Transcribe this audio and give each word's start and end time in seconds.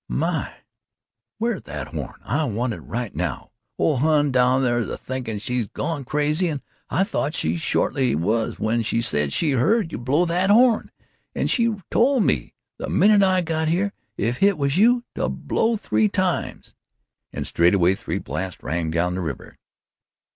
"My 0.09 0.61
where's 1.37 1.61
that 1.61 1.89
horn? 1.89 2.19
I 2.23 2.45
want 2.45 2.73
it 2.73 2.79
right 2.79 3.13
now, 3.15 3.51
Ole 3.77 3.97
Hon 3.97 4.31
down 4.31 4.63
thar 4.63 4.79
is 4.79 4.89
a 4.89 4.97
thinkin' 4.97 5.37
she's 5.37 5.67
gone 5.67 6.05
crazy 6.05 6.47
and 6.47 6.63
I 6.89 7.03
thought 7.03 7.35
she 7.35 7.55
shorely 7.55 8.15
was 8.15 8.57
when 8.57 8.81
she 8.81 9.03
said 9.03 9.31
she 9.31 9.51
heard 9.51 9.91
you 9.91 9.99
blow 9.99 10.25
that 10.25 10.49
horn. 10.49 10.89
An' 11.35 11.45
she 11.45 11.75
tol' 11.91 12.19
me 12.19 12.55
the 12.79 12.89
minute 12.89 13.21
I 13.21 13.41
got 13.41 13.67
here, 13.67 13.93
if 14.17 14.37
hit 14.37 14.57
was 14.57 14.75
you 14.75 15.03
to 15.13 15.29
blow 15.29 15.77
three 15.77 16.09
times." 16.09 16.73
And 17.31 17.45
straightway 17.45 17.93
three 17.93 18.17
blasts 18.17 18.63
rang 18.63 18.89
down 18.89 19.13
the 19.13 19.21
river. 19.21 19.59